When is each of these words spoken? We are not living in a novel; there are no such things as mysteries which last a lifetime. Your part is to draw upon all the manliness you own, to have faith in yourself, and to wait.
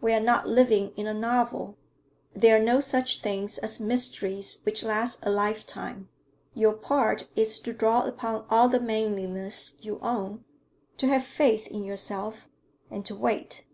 We 0.00 0.12
are 0.14 0.18
not 0.20 0.48
living 0.48 0.92
in 0.96 1.06
a 1.06 1.14
novel; 1.14 1.78
there 2.34 2.56
are 2.56 2.60
no 2.64 2.80
such 2.80 3.20
things 3.22 3.56
as 3.58 3.78
mysteries 3.78 4.58
which 4.64 4.82
last 4.82 5.20
a 5.24 5.30
lifetime. 5.30 6.08
Your 6.54 6.72
part 6.72 7.28
is 7.36 7.60
to 7.60 7.72
draw 7.72 8.04
upon 8.04 8.46
all 8.50 8.68
the 8.68 8.80
manliness 8.80 9.76
you 9.80 10.00
own, 10.00 10.44
to 10.96 11.06
have 11.06 11.24
faith 11.24 11.68
in 11.68 11.84
yourself, 11.84 12.48
and 12.90 13.06
to 13.06 13.14
wait. 13.14 13.64